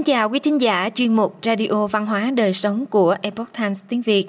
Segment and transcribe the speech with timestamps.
[0.00, 3.82] Kính chào quý thính giả chuyên mục Radio Văn hóa Đời Sống của Epoch Times
[3.88, 4.26] tiếng Việt.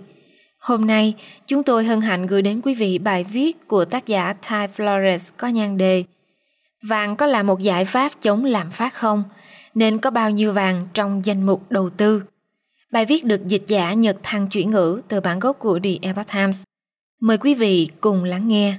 [0.59, 1.13] Hôm nay,
[1.47, 5.31] chúng tôi hân hạnh gửi đến quý vị bài viết của tác giả Ty Flores
[5.37, 6.03] có nhan đề
[6.87, 9.23] Vàng có là một giải pháp chống lạm phát không?
[9.75, 12.23] Nên có bao nhiêu vàng trong danh mục đầu tư?
[12.91, 16.31] Bài viết được dịch giả Nhật Thăng chuyển ngữ từ bản gốc của The Epoch
[16.33, 16.63] Times.
[17.21, 18.77] Mời quý vị cùng lắng nghe.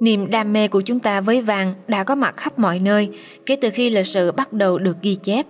[0.00, 3.08] Niềm đam mê của chúng ta với vàng đã có mặt khắp mọi nơi
[3.46, 5.46] kể từ khi lịch sử bắt đầu được ghi chép.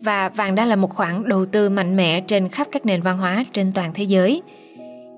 [0.00, 3.18] Và vàng đã là một khoản đầu tư mạnh mẽ trên khắp các nền văn
[3.18, 4.42] hóa trên toàn thế giới.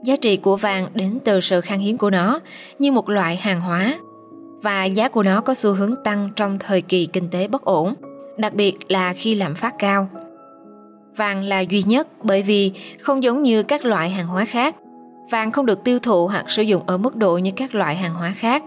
[0.05, 2.41] Giá trị của vàng đến từ sự khan hiếm của nó
[2.79, 3.99] như một loại hàng hóa
[4.63, 7.95] và giá của nó có xu hướng tăng trong thời kỳ kinh tế bất ổn,
[8.37, 10.09] đặc biệt là khi lạm phát cao.
[11.17, 14.77] Vàng là duy nhất bởi vì không giống như các loại hàng hóa khác
[15.31, 18.15] Vàng không được tiêu thụ hoặc sử dụng ở mức độ như các loại hàng
[18.15, 18.63] hóa khác.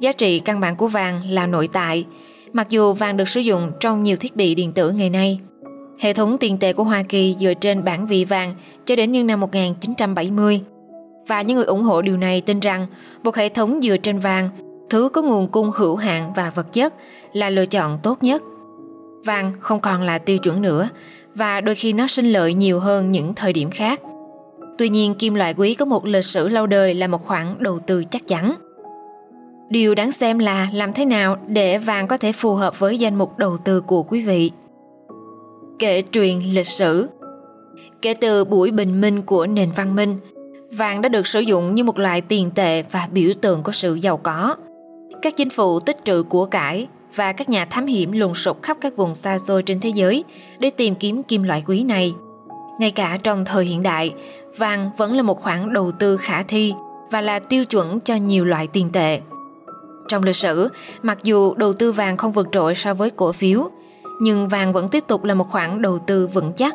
[0.00, 2.04] Giá trị căn bản của vàng là nội tại,
[2.52, 5.40] mặc dù vàng được sử dụng trong nhiều thiết bị điện tử ngày nay.
[5.98, 8.54] Hệ thống tiền tệ của Hoa Kỳ dựa trên bản vị vàng
[8.84, 10.60] cho đến những năm 1970.
[11.26, 12.86] Và những người ủng hộ điều này tin rằng
[13.22, 14.48] một hệ thống dựa trên vàng,
[14.90, 16.94] thứ có nguồn cung hữu hạn và vật chất
[17.32, 18.42] là lựa chọn tốt nhất.
[19.24, 20.88] Vàng không còn là tiêu chuẩn nữa
[21.34, 24.00] và đôi khi nó sinh lợi nhiều hơn những thời điểm khác–
[24.78, 27.78] Tuy nhiên kim loại quý có một lịch sử lâu đời là một khoản đầu
[27.78, 28.52] tư chắc chắn.
[29.70, 33.18] Điều đáng xem là làm thế nào để vàng có thể phù hợp với danh
[33.18, 34.50] mục đầu tư của quý vị.
[35.78, 37.08] Kể truyền lịch sử
[38.02, 40.16] Kể từ buổi bình minh của nền văn minh,
[40.72, 43.94] vàng đã được sử dụng như một loại tiền tệ và biểu tượng của sự
[43.94, 44.56] giàu có.
[45.22, 48.76] Các chính phủ tích trữ của cải và các nhà thám hiểm lùng sục khắp
[48.80, 50.24] các vùng xa xôi trên thế giới
[50.58, 52.14] để tìm kiếm kim loại quý này.
[52.80, 54.14] Ngay cả trong thời hiện đại,
[54.58, 56.74] vàng vẫn là một khoản đầu tư khả thi
[57.10, 59.20] và là tiêu chuẩn cho nhiều loại tiền tệ.
[60.08, 60.68] Trong lịch sử,
[61.02, 63.68] mặc dù đầu tư vàng không vượt trội so với cổ phiếu,
[64.20, 66.74] nhưng vàng vẫn tiếp tục là một khoản đầu tư vững chắc.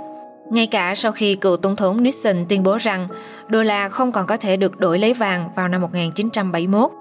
[0.51, 3.07] Ngay cả sau khi cựu tổng thống Nixon tuyên bố rằng
[3.47, 6.91] đô la không còn có thể được đổi lấy vàng vào năm 1971.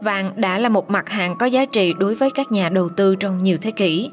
[0.00, 3.14] Vàng đã là một mặt hàng có giá trị đối với các nhà đầu tư
[3.14, 4.10] trong nhiều thế kỷ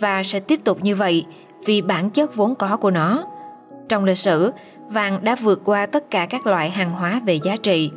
[0.00, 1.26] và sẽ tiếp tục như vậy
[1.66, 3.24] vì bản chất vốn có của nó.
[3.88, 4.52] Trong lịch sử,
[4.90, 7.90] vàng đã vượt qua tất cả các loại hàng hóa về giá trị.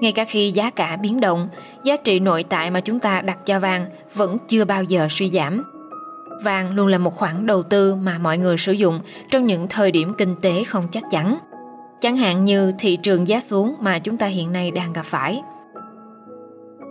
[0.00, 1.48] Ngay cả khi giá cả biến động,
[1.84, 5.30] giá trị nội tại mà chúng ta đặt cho vàng vẫn chưa bao giờ suy
[5.30, 5.64] giảm.
[6.44, 9.00] Vàng luôn là một khoản đầu tư mà mọi người sử dụng
[9.30, 11.38] trong những thời điểm kinh tế không chắc chắn.
[12.00, 15.42] Chẳng hạn như thị trường giá xuống mà chúng ta hiện nay đang gặp phải.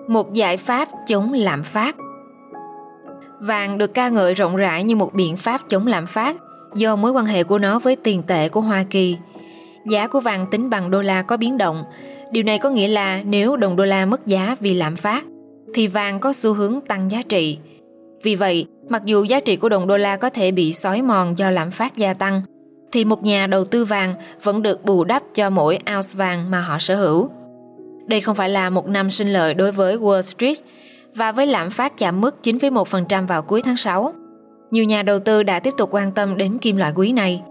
[0.07, 1.95] Một giải pháp chống lạm phát
[3.39, 6.37] Vàng được ca ngợi rộng rãi như một biện pháp chống lạm phát
[6.75, 9.17] do mối quan hệ của nó với tiền tệ của Hoa Kỳ
[9.89, 11.83] giá của vàng tính bằng đô la có biến động.
[12.31, 15.25] Điều này có nghĩa là nếu đồng đô la mất giá vì lạm phát,
[15.73, 17.57] thì vàng có xu hướng tăng giá trị.
[18.23, 21.37] Vì vậy, mặc dù giá trị của đồng đô la có thể bị xói mòn
[21.37, 22.41] do lạm phát gia tăng,
[22.91, 26.61] thì một nhà đầu tư vàng vẫn được bù đắp cho mỗi ounce vàng mà
[26.61, 27.29] họ sở hữu.
[28.07, 30.57] Đây không phải là một năm sinh lợi đối với Wall Street
[31.15, 34.13] và với lạm phát chạm mức 9,1% vào cuối tháng 6.
[34.71, 37.41] Nhiều nhà đầu tư đã tiếp tục quan tâm đến kim loại quý này–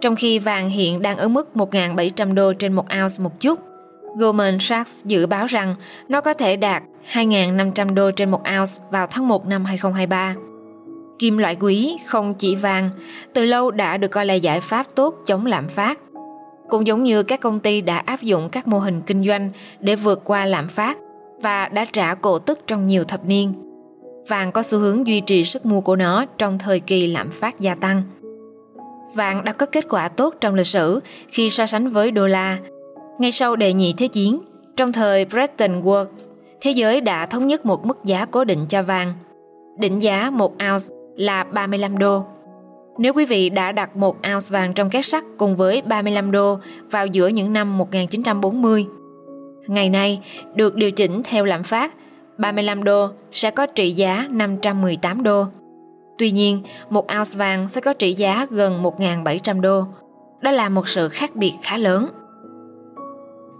[0.00, 3.58] trong khi vàng hiện đang ở mức 1.700 đô trên một ounce một chút.
[4.16, 5.74] Goldman Sachs dự báo rằng
[6.08, 10.34] nó có thể đạt 2.500 đô trên một ounce vào tháng 1 năm 2023.
[11.18, 12.90] Kim loại quý không chỉ vàng,
[13.32, 15.98] từ lâu đã được coi là giải pháp tốt chống lạm phát.
[16.68, 19.50] Cũng giống như các công ty đã áp dụng các mô hình kinh doanh
[19.80, 20.98] để vượt qua lạm phát
[21.42, 23.52] và đã trả cổ tức trong nhiều thập niên.
[24.28, 27.60] Vàng có xu hướng duy trì sức mua của nó trong thời kỳ lạm phát
[27.60, 28.02] gia tăng
[29.14, 32.58] vàng đã có kết quả tốt trong lịch sử khi so sánh với đô la.
[33.18, 34.40] Ngay sau đệ nhị thế chiến,
[34.76, 36.28] trong thời Bretton Woods,
[36.60, 39.12] thế giới đã thống nhất một mức giá cố định cho vàng.
[39.78, 40.84] Định giá một ounce
[41.16, 42.24] là 35 đô.
[42.98, 46.58] Nếu quý vị đã đặt một ounce vàng trong két sắt cùng với 35 đô
[46.90, 48.86] vào giữa những năm 1940,
[49.66, 50.20] ngày nay
[50.54, 51.94] được điều chỉnh theo lạm phát,
[52.38, 55.46] 35 đô sẽ có trị giá 518 đô.
[56.20, 59.84] Tuy nhiên, một ounce vàng sẽ có trị giá gần 1.700 đô.
[60.40, 62.08] Đó là một sự khác biệt khá lớn.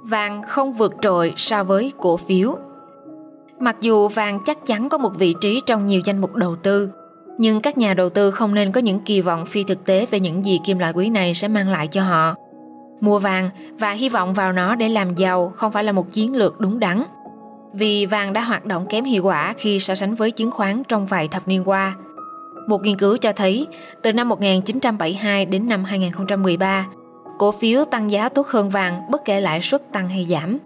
[0.02, 2.56] Vàng không vượt trội so với cổ phiếu.
[3.60, 6.90] Mặc dù vàng chắc chắn có một vị trí trong nhiều danh mục đầu tư,
[7.38, 10.20] nhưng các nhà đầu tư không nên có những kỳ vọng phi thực tế về
[10.20, 12.34] những gì kim loại quý này sẽ mang lại cho họ.
[13.00, 16.36] Mua vàng và hy vọng vào nó để làm giàu không phải là một chiến
[16.36, 17.02] lược đúng đắn.
[17.72, 21.06] Vì vàng đã hoạt động kém hiệu quả khi so sánh với chứng khoán trong
[21.06, 21.94] vài thập niên qua–
[22.70, 23.66] một nghiên cứu cho thấy,
[24.02, 26.86] từ năm 1972 đến năm 2013,
[27.38, 30.58] cổ phiếu tăng giá tốt hơn vàng bất kể lãi suất tăng hay giảm.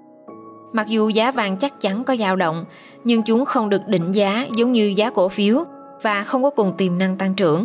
[0.72, 2.64] Mặc dù giá vàng chắc chắn có dao động,
[3.04, 5.64] nhưng chúng không được định giá giống như giá cổ phiếu
[6.02, 7.64] và không có cùng tiềm năng tăng trưởng.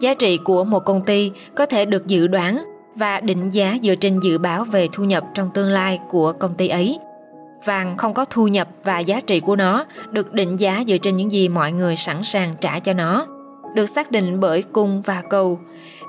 [0.00, 2.64] Giá trị của một công ty có thể được dự đoán
[2.94, 6.54] và định giá dựa trên dự báo về thu nhập trong tương lai của công
[6.54, 6.98] ty ấy.
[7.64, 11.16] Vàng không có thu nhập và giá trị của nó được định giá dựa trên
[11.16, 13.26] những gì mọi người sẵn sàng trả cho nó,
[13.74, 15.60] được xác định bởi cung và cầu.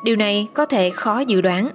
[0.04, 1.70] Điều này có thể khó dự đoán.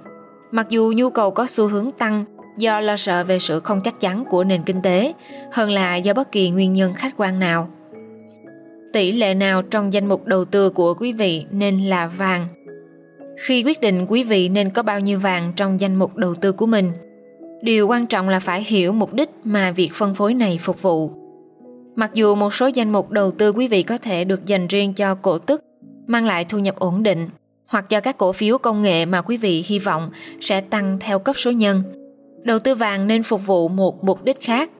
[0.51, 2.23] Mặc dù nhu cầu có xu hướng tăng
[2.57, 5.13] do lo sợ về sự không chắc chắn của nền kinh tế
[5.51, 7.69] hơn là do bất kỳ nguyên nhân khách quan nào.
[8.93, 12.47] Tỷ lệ nào trong danh mục đầu tư của quý vị nên là vàng?
[13.37, 16.51] Khi quyết định quý vị nên có bao nhiêu vàng trong danh mục đầu tư
[16.51, 16.91] của mình,
[17.61, 21.11] điều quan trọng là phải hiểu mục đích mà việc phân phối này phục vụ.
[21.95, 24.93] Mặc dù một số danh mục đầu tư quý vị có thể được dành riêng
[24.93, 25.63] cho cổ tức,
[26.09, 27.29] mang lại thu nhập ổn định,
[27.67, 30.09] hoặc cho các cổ phiếu công nghệ mà quý vị hy vọng
[30.41, 31.83] sẽ tăng theo cấp số nhân–
[32.43, 34.71] đầu tư vàng nên phục vụ một mục đích khác.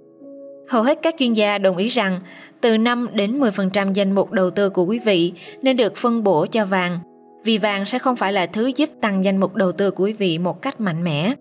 [0.70, 2.20] Hầu hết các chuyên gia đồng ý rằng
[2.62, 6.46] từ 5 đến 10% danh mục đầu tư của quý vị nên được phân bổ
[6.46, 7.00] cho vàng,
[7.44, 10.14] vì vàng sẽ không phải là thứ giúp tăng danh mục đầu tư của quý
[10.14, 11.34] vị một cách mạnh mẽ.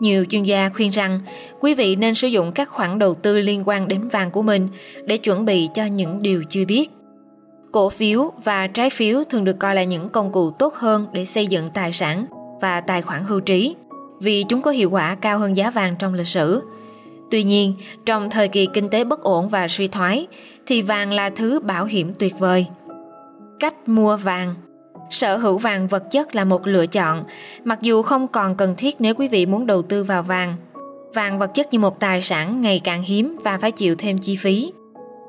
[0.00, 1.20] Nhiều chuyên gia khuyên rằng
[1.60, 4.68] quý vị nên sử dụng các khoản đầu tư liên quan đến vàng của mình
[5.04, 6.90] để chuẩn bị cho những điều chưa biết.
[7.72, 11.24] Cổ phiếu và trái phiếu thường được coi là những công cụ tốt hơn để
[11.24, 12.24] xây dựng tài sản
[12.60, 13.76] và tài khoản hưu trí
[14.20, 16.62] vì chúng có hiệu quả cao hơn giá vàng trong lịch sử.
[17.30, 17.74] Tuy nhiên,
[18.06, 20.26] trong thời kỳ kinh tế bất ổn và suy thoái,
[20.66, 22.66] thì vàng là thứ bảo hiểm tuyệt vời.
[23.60, 24.54] Cách mua vàng
[25.10, 27.24] Sở hữu vàng vật chất là một lựa chọn,
[27.64, 30.54] mặc dù không còn cần thiết nếu quý vị muốn đầu tư vào vàng.
[31.14, 34.36] Vàng vật chất như một tài sản ngày càng hiếm và phải chịu thêm chi
[34.36, 34.72] phí.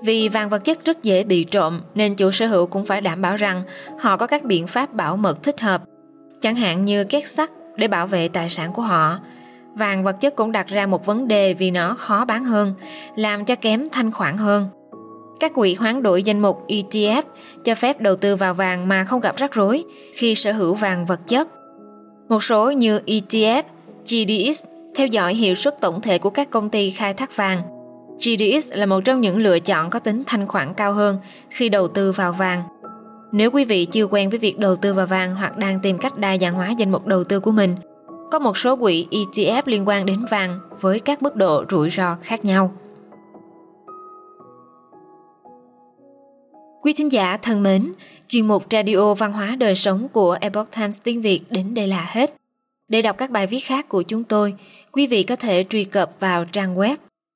[0.04, 3.22] Vì vàng vật chất rất dễ bị trộm nên chủ sở hữu cũng phải đảm
[3.22, 3.64] bảo rằng
[4.00, 5.84] họ có các biện pháp bảo mật thích hợp,
[6.42, 9.20] chẳng hạn như két sắt để bảo vệ tài sản của họ.
[9.76, 12.74] Vàng vật chất cũng đặt ra một vấn đề vì nó khó bán hơn,
[13.16, 14.68] làm cho kém thanh khoản hơn.
[15.40, 17.24] Các quỹ hoán đổi danh mục ETF
[17.64, 19.84] cho phép đầu tư vào vàng mà không gặp rắc rối
[20.14, 21.48] khi sở hữu vàng vật chất.
[22.30, 23.64] Một số như ETF,
[24.06, 24.64] GDX
[24.96, 27.81] theo dõi hiệu suất tổng thể của các công ty khai thác vàng.
[28.22, 31.18] GDX là một trong những lựa chọn có tính thanh khoản cao hơn
[31.50, 32.64] khi đầu tư vào vàng.
[33.32, 36.18] Nếu quý vị chưa quen với việc đầu tư vào vàng hoặc đang tìm cách
[36.18, 37.76] đa dạng hóa danh mục đầu tư của mình,
[38.32, 42.18] có một số quỹ ETF liên quan đến vàng với các mức độ rủi ro
[42.22, 42.72] khác nhau.
[46.82, 47.94] Quý thính giả thân mến,
[48.28, 52.06] chuyên mục Radio Văn hóa Đời Sống của Epoch Times tiếng Việt đến đây là
[52.10, 52.36] hết.
[52.88, 54.54] Để đọc các bài viết khác của chúng tôi,
[54.92, 56.96] quý vị có thể truy cập vào trang web